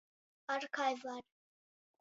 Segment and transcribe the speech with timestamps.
[0.53, 1.23] Ar, kai var!